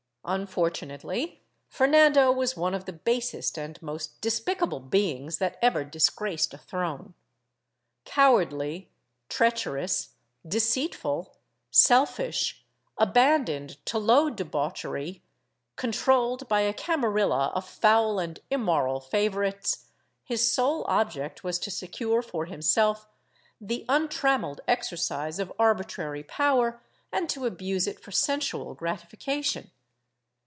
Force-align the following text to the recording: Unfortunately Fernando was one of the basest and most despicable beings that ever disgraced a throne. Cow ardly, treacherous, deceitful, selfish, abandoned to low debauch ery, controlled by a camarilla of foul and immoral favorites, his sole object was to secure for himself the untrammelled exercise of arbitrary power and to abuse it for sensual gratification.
Unfortunately 0.23 1.41
Fernando 1.67 2.31
was 2.31 2.55
one 2.55 2.75
of 2.75 2.85
the 2.85 2.93
basest 2.93 3.57
and 3.57 3.81
most 3.81 4.21
despicable 4.21 4.79
beings 4.79 5.39
that 5.39 5.57
ever 5.63 5.83
disgraced 5.83 6.53
a 6.53 6.59
throne. 6.59 7.15
Cow 8.05 8.35
ardly, 8.35 8.89
treacherous, 9.29 10.09
deceitful, 10.47 11.35
selfish, 11.71 12.63
abandoned 12.99 13.83
to 13.87 13.97
low 13.97 14.29
debauch 14.29 14.85
ery, 14.85 15.23
controlled 15.75 16.47
by 16.47 16.61
a 16.61 16.71
camarilla 16.73 17.51
of 17.55 17.67
foul 17.67 18.19
and 18.19 18.41
immoral 18.51 18.99
favorites, 18.99 19.87
his 20.23 20.53
sole 20.53 20.85
object 20.87 21.43
was 21.43 21.57
to 21.57 21.71
secure 21.71 22.21
for 22.21 22.45
himself 22.45 23.07
the 23.59 23.85
untrammelled 23.89 24.61
exercise 24.67 25.39
of 25.39 25.51
arbitrary 25.57 26.21
power 26.21 26.79
and 27.11 27.27
to 27.27 27.47
abuse 27.47 27.87
it 27.87 27.99
for 27.99 28.11
sensual 28.11 28.75
gratification. 28.75 29.71